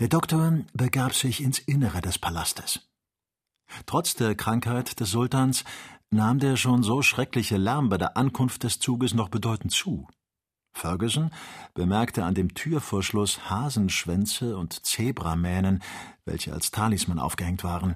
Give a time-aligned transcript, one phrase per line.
[0.00, 2.80] Der Doktor begab sich ins Innere des Palastes.
[3.86, 5.64] Trotz der Krankheit des Sultans
[6.10, 10.08] nahm der schon so schreckliche Lärm bei der Ankunft des Zuges noch bedeutend zu.
[10.76, 11.30] Ferguson
[11.74, 15.80] bemerkte an dem Türvorschluss Hasenschwänze und Zebramähnen,
[16.24, 17.94] welche als Talisman aufgehängt waren.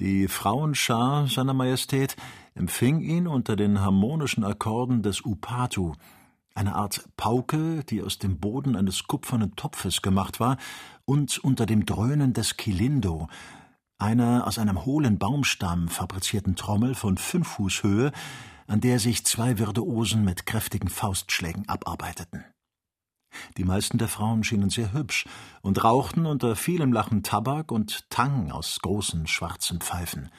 [0.00, 2.16] Die Frauenschar seiner Majestät
[2.54, 5.94] empfing ihn unter den harmonischen Akkorden des Upatu,
[6.54, 10.56] eine Art Pauke, die aus dem Boden eines kupfernen Topfes gemacht war,
[11.04, 13.28] und unter dem Dröhnen des Kilindo,
[13.98, 18.12] einer aus einem hohlen Baumstamm fabrizierten Trommel von fünf Fuß Höhe,
[18.66, 22.44] an der sich zwei Virtuosen mit kräftigen Faustschlägen abarbeiteten.
[23.56, 25.26] Die meisten der Frauen schienen sehr hübsch
[25.62, 30.30] und rauchten unter vielem Lachen Tabak und Tang aus großen schwarzen Pfeifen.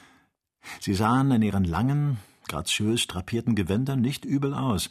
[0.80, 4.90] Sie sahen in ihren langen, graziös drapierten Gewändern nicht übel aus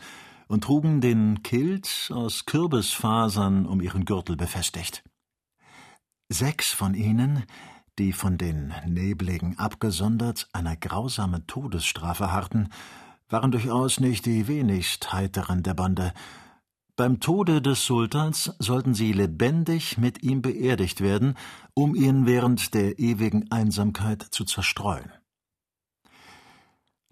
[0.52, 5.04] und trugen den Kilt aus Kürbisfasern um ihren Gürtel befestigt.
[6.30, 7.44] Sechs von ihnen
[8.00, 12.70] die von den Nebligen abgesondert einer grausamen Todesstrafe harrten,
[13.30, 16.14] waren durchaus nicht die wenigst heiteren der Bande.
[16.96, 21.36] Beim Tode des Sultans sollten sie lebendig mit ihm beerdigt werden,
[21.74, 25.12] um ihn während der ewigen Einsamkeit zu zerstreuen.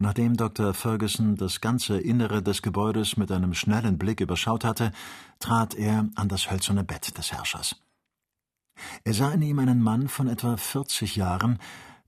[0.02, 0.74] Nachdem Dr.
[0.74, 4.94] Ferguson das ganze Innere des Gebäudes mit einem schnellen Blick überschaut hatte,
[5.40, 7.76] trat er an das hölzerne Bett des Herrschers.
[9.04, 11.60] Er sah in ihm einen Mann von etwa vierzig Jahren,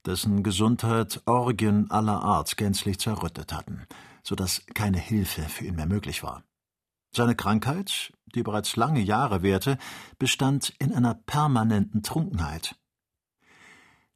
[0.06, 3.86] dessen Gesundheit Orgien aller Art gänzlich zerrüttet hatten,
[4.22, 6.44] so dass keine Hilfe für ihn mehr möglich war.
[7.14, 9.76] Seine Krankheit, die bereits lange Jahre währte,
[10.18, 12.74] bestand in einer permanenten Trunkenheit.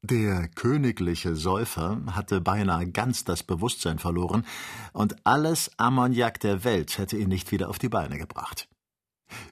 [0.09, 4.45] Der königliche Säufer hatte beinahe ganz das Bewusstsein verloren,
[4.93, 8.69] und alles Ammoniak der Welt hätte ihn nicht wieder auf die Beine gebracht.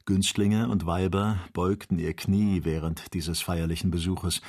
[0.05, 4.42] Günstlinge und Weiber beugten ihr Knie während dieses feierlichen Besuches.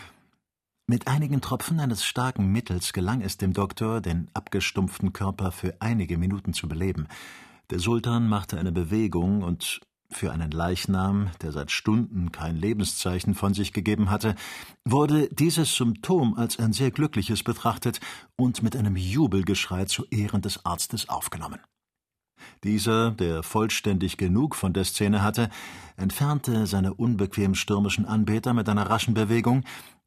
[0.86, 6.20] Mit einigen Tropfen eines starken Mittels gelang es dem Doktor, den abgestumpften Körper für einige
[6.20, 7.08] Minuten zu beleben.
[7.72, 13.54] Der Sultan machte eine Bewegung und für einen Leichnam, der seit Stunden kein Lebenszeichen von
[13.54, 14.36] sich gegeben hatte,
[14.84, 18.00] wurde dieses Symptom als ein sehr glückliches betrachtet
[18.36, 21.60] und mit einem Jubelgeschrei zu Ehren des Arztes aufgenommen.
[22.64, 25.50] Dieser, der vollständig genug von der Szene hatte,
[25.98, 29.64] entfernte seine unbequem stürmischen Anbeter mit einer raschen Bewegung,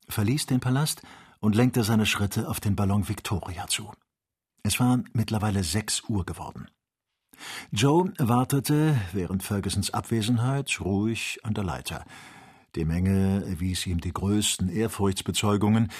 [0.08, 1.02] verließ den Palast
[1.40, 3.90] und lenkte seine Schritte auf den Ballon Victoria zu.
[4.62, 6.68] Es war mittlerweile sechs Uhr geworden.
[7.70, 12.04] Joe wartete während Fergusons Abwesenheit ruhig an der Leiter.
[12.74, 15.90] Die Menge erwies ihm die größten Ehrfurchtsbezeugungen,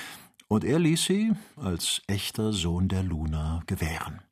[0.49, 4.23] und er ließ sie, als echter Sohn der Luna, gewähren.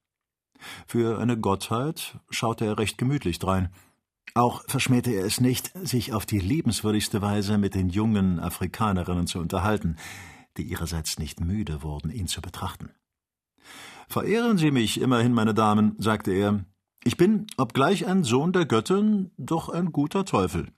[0.87, 3.69] Für eine Gottheit schaute er recht gemütlich drein.
[4.35, 9.39] Auch verschmähte er es nicht, sich auf die liebenswürdigste Weise mit den jungen Afrikanerinnen zu
[9.39, 9.97] unterhalten,
[10.57, 12.91] die ihrerseits nicht müde wurden, ihn zu betrachten.
[14.09, 16.65] Verehren Sie mich immerhin, meine Damen, sagte er.
[17.07, 20.73] Ich bin, obgleich ein Sohn der Göttin, doch ein guter Teufel.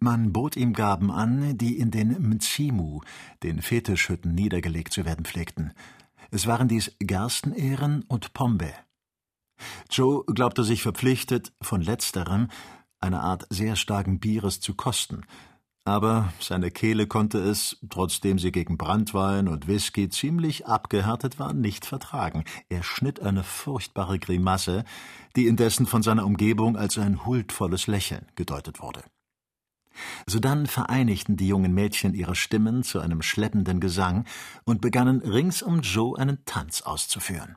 [0.00, 3.00] Man bot ihm Gaben an, die in den Mzimu,
[3.42, 5.72] den Fetischhütten, niedergelegt zu werden pflegten.
[6.30, 8.74] Es waren dies Gerstenähren und Pombe.
[9.88, 12.48] Joe glaubte sich verpflichtet, von letzterem,
[13.00, 15.22] eine Art sehr starken Bieres zu kosten,
[15.86, 21.86] aber seine Kehle konnte es, trotzdem sie gegen Brandwein und Whisky ziemlich abgehärtet war, nicht
[21.86, 22.44] vertragen.
[22.68, 24.84] Er schnitt eine furchtbare Grimasse,
[25.36, 29.04] die indessen von seiner Umgebung als ein huldvolles Lächeln gedeutet wurde.
[30.26, 34.24] Sodann vereinigten die jungen Mädchen ihre Stimmen zu einem schleppenden Gesang
[34.64, 37.56] und begannen rings um Joe einen Tanz auszuführen.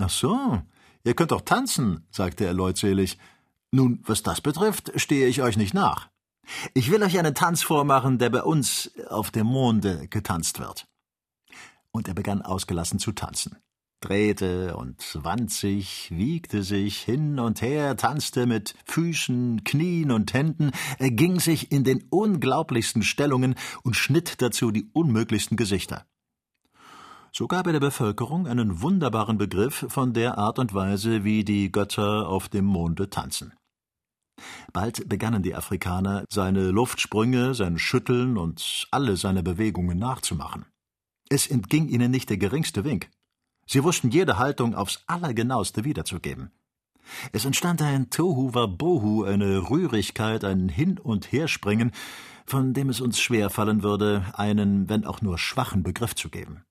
[0.00, 0.60] Ach so,
[1.04, 3.18] ihr könnt doch tanzen, sagte er leutselig.
[3.70, 6.10] Nun, was das betrifft, stehe ich euch nicht nach.
[6.74, 10.86] Ich will euch einen Tanz vormachen, der bei uns auf dem Monde getanzt wird.
[11.90, 13.56] Und er begann ausgelassen zu tanzen
[14.02, 20.72] drehte und wand sich, wiegte sich hin und her, tanzte mit Füßen, Knien und Händen,
[20.98, 26.04] erging sich in den unglaublichsten Stellungen und schnitt dazu die unmöglichsten Gesichter.
[27.34, 31.72] So gab er der Bevölkerung einen wunderbaren Begriff von der Art und Weise, wie die
[31.72, 33.54] Götter auf dem Monde tanzen.
[34.72, 40.66] Bald begannen die Afrikaner, seine Luftsprünge, sein Schütteln und alle seine Bewegungen nachzumachen.
[41.28, 43.08] Es entging ihnen nicht der geringste Wink.
[43.66, 46.50] Sie wussten jede Haltung aufs Allergenaueste wiederzugeben.
[47.32, 51.92] Es entstand ein Tohu Wabohu, eine Rührigkeit, ein Hin- und Herspringen,
[52.46, 56.64] von dem es uns schwer fallen würde, einen, wenn auch nur schwachen Begriff zu geben.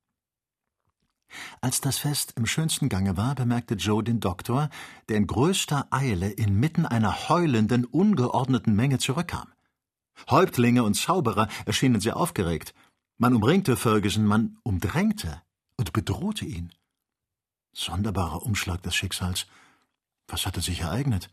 [1.64, 4.72] Als das Fest im schönsten Gange war, bemerkte Joe den Doktor,
[5.10, 9.48] der in größter Eile inmitten einer heulenden, ungeordneten Menge zurückkam.
[10.32, 12.74] Häuptlinge und Zauberer erschienen sehr aufgeregt.
[13.20, 15.40] Man umringte Ferguson, man umdrängte
[15.78, 16.74] und bedrohte ihn.
[17.74, 19.46] Sonderbarer Umschlag des Schicksals.
[20.28, 21.30] Was hatte sich ereignet?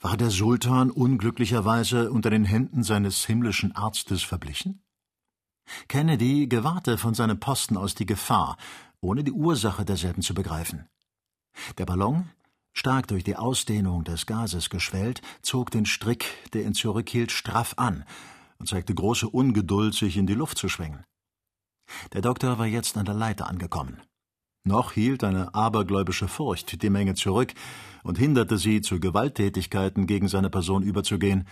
[0.00, 4.82] War der Sultan unglücklicherweise unter den Händen seines himmlischen Arztes verblichen?
[5.88, 8.56] Kennedy gewahrte von seinem Posten aus die Gefahr,
[9.00, 10.88] ohne die Ursache derselben zu begreifen.
[11.78, 12.28] Der Ballon,
[12.72, 18.04] stark durch die Ausdehnung des Gases geschwellt, zog den Strick, der ihn zurückhielt, straff an
[18.58, 21.04] und zeigte große Ungeduld, sich in die Luft zu schwingen.
[22.12, 24.02] Der Doktor war jetzt an der Leiter angekommen.
[24.64, 27.54] Noch hielt eine abergläubische Furcht die Menge zurück
[28.02, 31.46] und hinderte sie, zu Gewalttätigkeiten gegen seine Person überzugehen.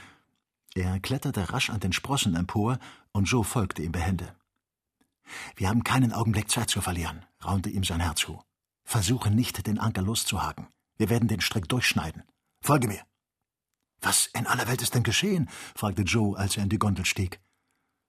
[0.75, 2.79] Er kletterte rasch an den Sprossen empor,
[3.13, 4.35] und Joe folgte ihm behende.
[5.57, 8.43] Wir haben keinen Augenblick Zeit zu verlieren, raunte ihm sein Herr zu.
[8.85, 10.69] Versuche nicht, den Anker loszuhaken.
[10.97, 12.23] Wir werden den Strick durchschneiden.
[12.61, 13.03] Folge mir.
[14.01, 15.49] Was in aller Welt ist denn geschehen?
[15.75, 17.41] fragte Joe, als er in die Gondel stieg.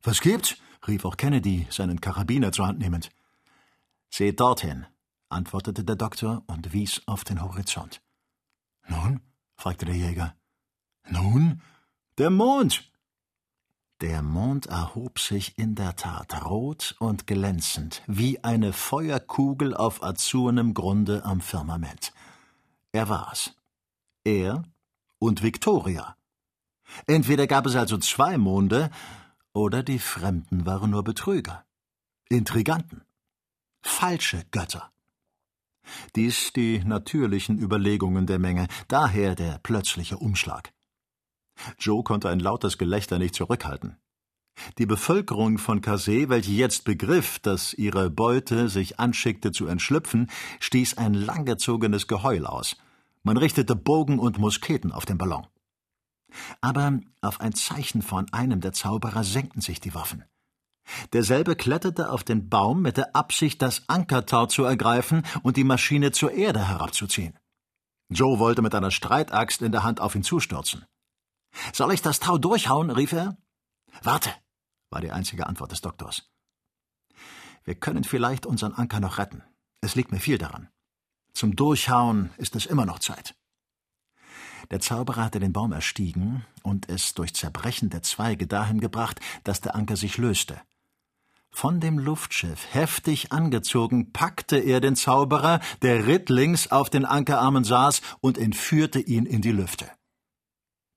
[0.03, 0.57] Was gibt's?
[0.87, 3.09] rief auch Kennedy, seinen Karabiner zur Hand nehmend.
[4.09, 4.85] Seht dorthin,
[5.29, 8.01] antwortete der Doktor und wies auf den Horizont.
[8.87, 9.21] Nun?
[9.55, 10.35] fragte der Jäger.
[11.07, 11.61] Nun?
[12.17, 12.91] Der Mond!
[14.01, 20.73] Der Mond erhob sich in der Tat rot und glänzend, wie eine Feuerkugel auf azurnem
[20.73, 22.11] Grunde am Firmament.
[22.91, 23.55] Er war's.
[24.25, 24.63] Er
[25.17, 26.17] und Victoria.
[27.07, 28.91] Entweder gab es also zwei Monde,
[29.53, 31.65] oder die Fremden waren nur Betrüger,
[32.27, 33.05] Intriganten,
[33.81, 34.91] falsche Götter.
[36.17, 40.74] Dies die natürlichen Überlegungen der Menge, daher der plötzliche Umschlag.
[41.79, 43.97] Joe konnte ein lautes Gelächter nicht zurückhalten.
[44.77, 50.29] Die Bevölkerung von Kase, welche jetzt begriff, dass ihre Beute sich anschickte zu entschlüpfen,
[50.59, 52.77] stieß ein langgezogenes Geheul aus.
[53.23, 55.47] Man richtete Bogen und Musketen auf den Ballon.
[56.61, 60.23] Aber auf ein Zeichen von einem der Zauberer senkten sich die Waffen.
[61.13, 66.11] Derselbe kletterte auf den Baum mit der Absicht, das Ankertau zu ergreifen und die Maschine
[66.11, 67.37] zur Erde herabzuziehen.
[68.09, 70.85] Joe wollte mit einer Streitaxt in der Hand auf ihn zustürzen.
[71.73, 72.89] Soll ich das Tau durchhauen?
[72.89, 73.37] rief er.
[74.01, 74.29] Warte,
[74.89, 76.29] war die einzige Antwort des Doktors.
[77.63, 79.43] Wir können vielleicht unseren Anker noch retten.
[79.81, 80.69] Es liegt mir viel daran.
[81.33, 83.35] Zum Durchhauen ist es immer noch Zeit.
[84.71, 89.61] Der Zauberer hatte den Baum erstiegen und es durch Zerbrechen der Zweige dahin gebracht, dass
[89.61, 90.59] der Anker sich löste.
[91.51, 98.01] Von dem Luftschiff, heftig angezogen, packte er den Zauberer, der rittlings auf den Ankerarmen saß,
[98.19, 99.89] und entführte ihn in die Lüfte.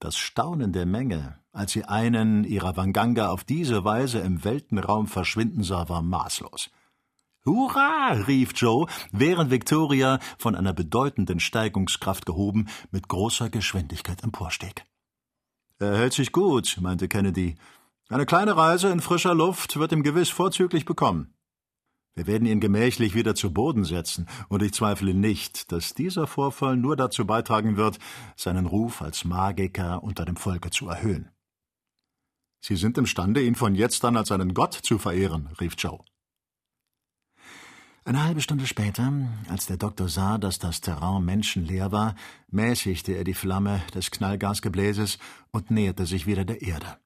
[0.01, 5.65] Das Staunen der Menge, als sie einen ihrer Wanganga auf diese Weise im Weltenraum verschwinden
[5.65, 6.71] sah, war maßlos.
[7.45, 8.13] Hurra!
[8.29, 14.85] rief Joe, während Victoria, von einer bedeutenden Steigungskraft gehoben, mit großer Geschwindigkeit emporstieg.
[15.81, 17.57] Er hält sich gut, meinte Kennedy.
[18.09, 21.35] Eine kleine Reise in frischer Luft wird ihm gewiss vorzüglich bekommen.
[22.19, 26.77] Wir werden ihn gemächlich wieder zu Boden setzen, und ich zweifle nicht, dass dieser Vorfall
[26.77, 28.01] nur dazu beitragen wird,
[28.35, 31.31] seinen Ruf als Magiker unter dem Volke zu erhöhen.
[32.61, 36.01] Sie sind imstande, ihn von jetzt an als einen Gott zu verehren, rief Joe.
[38.05, 39.13] Eine halbe Stunde später,
[39.49, 42.17] als der Doktor sah, dass das Terrain menschenleer war,
[42.51, 45.21] mäßigte er die Flamme des Knallgasgebläses
[45.53, 46.99] und näherte sich wieder der Erde.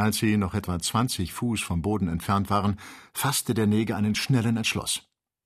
[0.00, 2.80] Als sie noch etwa zwanzig Fuß vom Boden entfernt waren,
[3.12, 5.02] fasste der Neger einen schnellen Entschluss.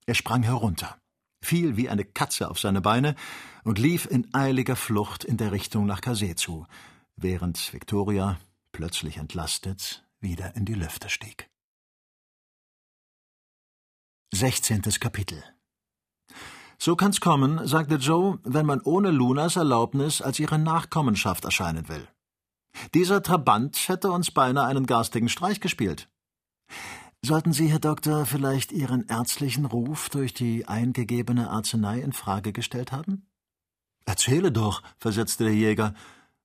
[0.06, 0.96] Er sprang herunter,
[1.42, 3.16] fiel wie eine Katze auf seine Beine
[3.64, 6.68] und lief in eiliger Flucht in der Richtung nach Kase zu,
[7.16, 8.38] während Victoria,
[8.70, 11.50] plötzlich entlastet, wieder in die Lüfte stieg.
[14.32, 15.42] Sechzehntes Kapitel
[16.78, 22.06] So kann's kommen, sagte Joe, wenn man ohne Lunas Erlaubnis als ihre Nachkommenschaft erscheinen will.
[22.94, 26.08] Dieser Trabant hätte uns beinahe einen garstigen Streich gespielt.
[27.24, 32.92] Sollten Sie, Herr Doktor, vielleicht Ihren ärztlichen Ruf durch die eingegebene Arznei in Frage gestellt
[32.92, 33.26] haben?
[34.04, 35.94] Erzähle doch, versetzte der Jäger.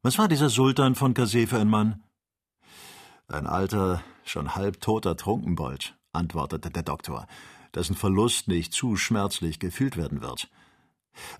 [0.02, 2.02] Was war dieser Sultan von Kase für ein Mann?
[3.28, 7.28] Ein alter, schon halb toter Trunkenbold, antwortete der Doktor,
[7.76, 10.50] dessen Verlust nicht zu schmerzlich gefühlt werden wird.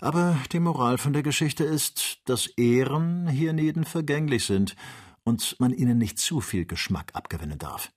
[0.00, 4.76] Aber die Moral von der Geschichte ist, dass Ehren hienieden vergänglich sind
[5.24, 7.92] und man ihnen nicht zu viel Geschmack abgewinnen darf.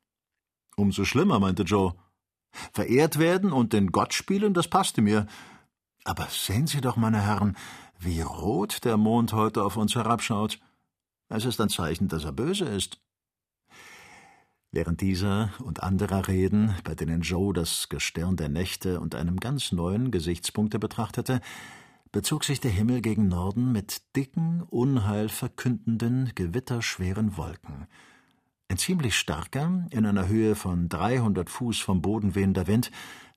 [0.76, 1.94] Umso schlimmer, meinte Joe.
[2.72, 5.28] Verehrt werden und den Gott spielen, das passte mir.
[6.04, 7.58] Aber sehen Sie doch, meine Herren,
[8.00, 10.60] wie rot der Mond heute auf uns herabschaut.
[11.30, 13.00] Es ist ein Zeichen, dass er böse ist.
[14.74, 19.72] Während dieser und anderer Reden, bei denen Joe das Gestirn der Nächte unter einem ganz
[19.72, 21.42] neuen Gesichtspunkte betrachtete,
[22.12, 27.86] bezog sich der Himmel gegen Norden mit dicken, unheilverkündenden, gewitterschweren Wolken,
[28.68, 32.90] Ein ziemlich starker, in einer Höhe von 300 Fuß vom Boden wehender Wind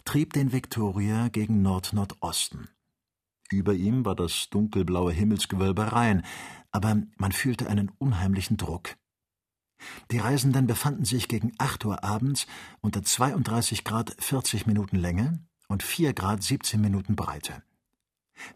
[0.07, 2.71] trieb den Victoria gegen Nord-Nordosten.
[3.51, 6.25] Über ihm war das dunkelblaue Himmelsgewölbe rein,
[6.71, 8.97] aber man fühlte einen unheimlichen Druck.
[10.11, 12.47] Die Reisenden befanden sich gegen acht Uhr abends
[12.81, 17.63] unter 32 Grad 40 Minuten Länge und 4 Grad 17 Minuten Breite.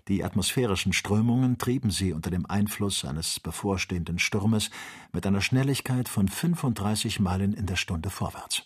[0.08, 4.70] Die atmosphärischen Strömungen trieben sie unter dem Einfluss eines bevorstehenden Sturmes
[5.12, 8.64] mit einer Schnelligkeit von 35 Meilen in der Stunde vorwärts.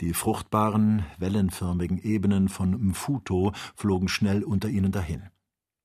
[0.00, 5.30] Die fruchtbaren, wellenförmigen Ebenen von Mfuto flogen schnell unter ihnen dahin.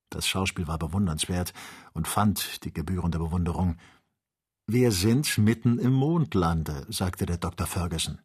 [0.10, 1.54] Das Schauspiel war bewundernswert
[1.94, 3.78] und fand die gebührende Bewunderung.
[4.72, 7.66] Wir sind mitten im Mondlande, sagte der Dr.
[7.66, 8.20] Ferguson.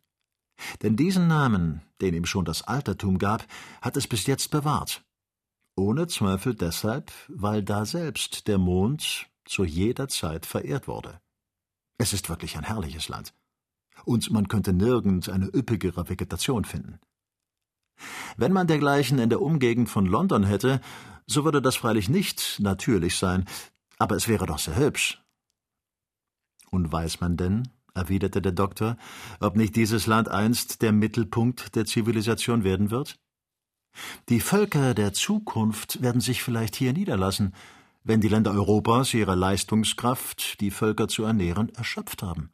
[0.82, 3.46] Denn diesen Namen, den ihm schon das Altertum gab,
[3.80, 5.02] hat es bis jetzt bewahrt.
[5.74, 11.18] Ohne Zweifel deshalb, weil da selbst der Mond zu jeder Zeit verehrt wurde.
[11.96, 13.32] Es ist wirklich ein herrliches Land.
[14.04, 17.00] Und man könnte nirgend eine üppigere Vegetation finden.
[18.36, 20.82] Wenn man dergleichen in der Umgegend von London hätte,
[21.26, 23.46] so würde das freilich nicht natürlich sein,
[23.96, 25.23] aber es wäre doch sehr hübsch.
[26.74, 28.96] Und weiß man denn, erwiderte der Doktor,
[29.38, 33.16] ob nicht dieses Land einst der Mittelpunkt der Zivilisation werden wird?
[34.28, 37.54] Die Völker der Zukunft werden sich vielleicht hier niederlassen,
[38.02, 42.50] wenn die Länder Europas ihre Leistungskraft, die Völker zu ernähren, erschöpft haben.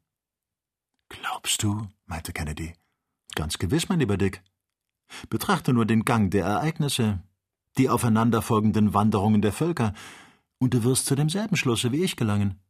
[1.08, 1.88] Glaubst du?
[2.04, 2.74] meinte Kennedy.
[3.34, 4.42] Ganz gewiss, mein lieber Dick.
[5.30, 7.22] Betrachte nur den Gang der Ereignisse,
[7.78, 9.94] die aufeinanderfolgenden Wanderungen der Völker,
[10.58, 12.60] und du wirst zu demselben Schlusse wie ich gelangen.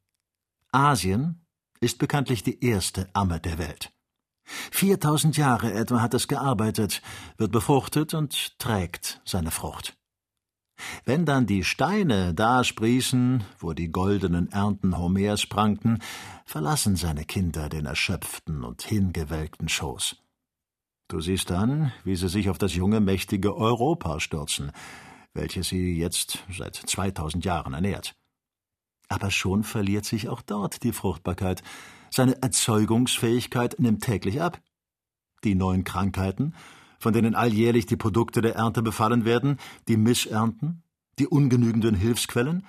[0.73, 1.40] Asien
[1.81, 3.93] ist bekanntlich die erste Amme der Welt.
[4.71, 7.03] Viertausend Jahre etwa hat es gearbeitet,
[7.39, 9.97] wird befruchtet und trägt seine Frucht.
[11.05, 16.03] Wenn dann die Steine da sprießen, wo die goldenen Ernten Homers prangten,
[16.47, 20.17] verlassen seine Kinder den erschöpften und hingewelkten Schoß.
[21.09, 24.73] Du siehst dann, wie sie sich auf das junge, mächtige Europa stürzen,
[25.35, 28.15] welches sie jetzt seit zweitausend Jahren ernährt.
[29.11, 31.63] Aber schon verliert sich auch dort die Fruchtbarkeit,
[32.11, 34.61] seine Erzeugungsfähigkeit nimmt täglich ab.
[35.45, 36.55] Die neuen Krankheiten,
[36.99, 40.83] von denen alljährlich die Produkte der Ernte befallen werden, die Missernten,
[41.19, 42.65] die ungenügenden Hilfsquellen,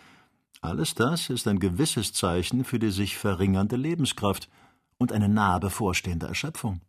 [0.62, 4.50] alles das ist ein gewisses Zeichen für die sich verringernde Lebenskraft
[4.98, 6.82] und eine nahe bevorstehende Erschöpfung.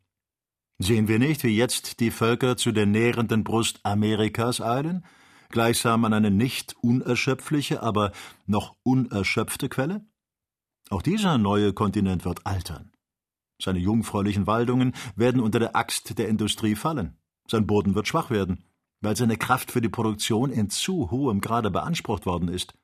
[0.78, 5.04] Sehen wir nicht, wie jetzt die Völker zu der nährenden Brust Amerikas eilen,
[5.52, 8.12] gleichsam an eine nicht unerschöpfliche, aber
[8.47, 10.04] noch unerschöpfte Quelle?
[10.90, 12.92] Auch dieser neue Kontinent wird altern.
[13.62, 17.16] Seine jungfräulichen Waldungen werden unter der Axt der Industrie fallen.
[17.49, 18.64] Sein Boden wird schwach werden,
[19.00, 22.75] weil seine Kraft für die Produktion in zu hohem Grade beansprucht worden ist.